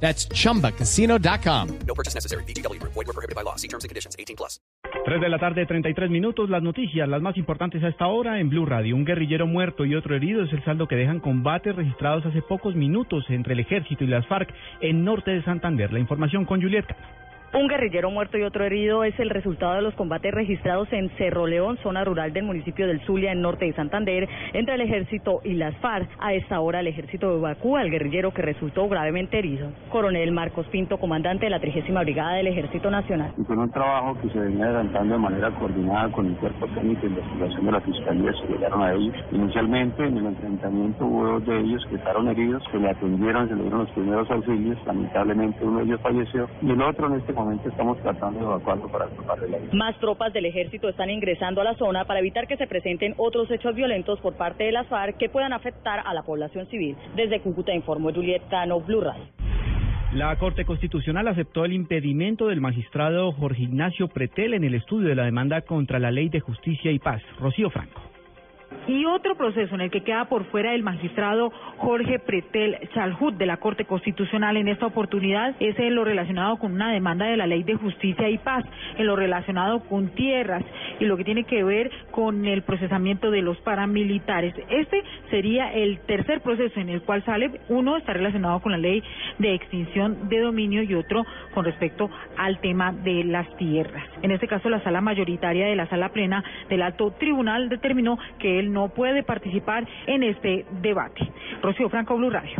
[0.00, 1.78] That's chumbacasino.com.
[1.86, 2.44] No purchase necessary.
[2.44, 2.80] BGW.
[2.82, 3.56] Void were prohibited by law.
[3.56, 4.14] See terms and conditions.
[4.18, 4.60] 18 plus.
[5.04, 6.50] 3 de la tarde, 33 minutos.
[6.50, 8.96] Las noticias, las más importantes a esta hora en Blue Radio.
[8.96, 12.74] Un guerrillero muerto y otro herido es el saldo que dejan combates registrados hace pocos
[12.74, 15.92] minutos entre el ejército y las FARC en norte de Santander.
[15.92, 17.25] La información con Juliet Cano.
[17.54, 21.46] Un guerrillero muerto y otro herido es el resultado de los combates registrados en Cerro
[21.46, 25.54] León, zona rural del municipio del Zulia, en norte de Santander, entre el ejército y
[25.54, 26.08] las FARC.
[26.18, 29.70] A esta hora, el ejército evacúa al guerrillero que resultó gravemente herido.
[29.90, 33.32] Coronel Marcos Pinto, comandante de la 30 Brigada del Ejército Nacional.
[33.38, 37.02] Y con un trabajo que se venía adelantando de manera coordinada con el cuerpo técnico
[37.02, 39.14] de investigación de la Fiscalía, se llegaron a ellos.
[39.30, 43.54] Inicialmente, en el enfrentamiento hubo dos de ellos que estaron heridos, se le atendieron, se
[43.54, 44.78] le dieron los primeros auxilios.
[44.84, 48.88] Lamentablemente, uno de ellos falleció y el otro en este momento estamos tratando de evacuarlo
[48.88, 49.70] para salvarle la vida.
[49.72, 53.50] Más tropas del ejército están ingresando a la zona para evitar que se presenten otros
[53.50, 56.96] hechos violentos por parte de las FARC que puedan afectar a la población civil.
[57.14, 59.24] Desde Cúcuta informó Juliet Cano, Blue Radio.
[60.12, 65.14] La Corte Constitucional aceptó el impedimento del magistrado Jorge Ignacio Pretel en el estudio de
[65.14, 67.20] la demanda contra la Ley de Justicia y Paz.
[67.38, 68.00] Rocío Franco.
[68.86, 73.46] Y otro proceso en el que queda por fuera el magistrado Jorge Pretel Chalhut de
[73.46, 77.48] la Corte Constitucional en esta oportunidad es en lo relacionado con una demanda de la
[77.48, 78.64] Ley de Justicia y Paz,
[78.96, 80.62] en lo relacionado con tierras
[81.00, 84.54] y lo que tiene que ver con el procesamiento de los paramilitares.
[84.70, 89.02] Este sería el tercer proceso en el cual sale, uno está relacionado con la ley
[89.38, 94.04] de extinción de dominio y otro con respecto al tema de las tierras.
[94.22, 98.60] En este caso, la sala mayoritaria de la sala plena del alto tribunal determinó que
[98.60, 101.26] él no puede participar en este debate.
[101.62, 102.56] Rocío Franco, Blue Radio.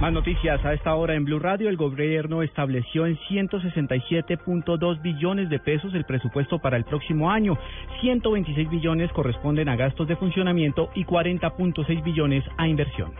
[0.00, 1.68] Más noticias a esta hora en Blue Radio.
[1.68, 7.58] El gobierno estableció en 167.2 billones de pesos el presupuesto para el próximo año.
[8.00, 13.12] 126 billones corresponden a gastos de funcionamiento y 40.6 billones a inversión.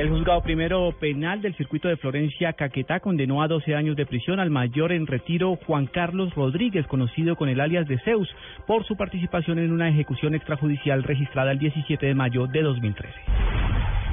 [0.00, 4.40] El juzgado primero penal del circuito de Florencia Caquetá condenó a 12 años de prisión
[4.40, 8.34] al mayor en retiro Juan Carlos Rodríguez, conocido con el alias de Zeus,
[8.66, 13.12] por su participación en una ejecución extrajudicial registrada el 17 de mayo de 2013.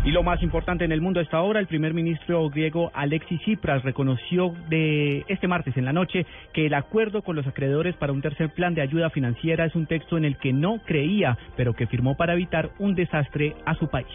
[0.04, 3.40] Y lo más importante en el mundo a esta hora, el primer ministro griego Alexis
[3.40, 8.22] Tsipras reconoció este martes en la noche que el acuerdo con los acreedores para un
[8.22, 11.88] tercer plan de ayuda financiera es un texto en el que no creía, pero que
[11.88, 14.08] firmó para evitar un desastre a su país.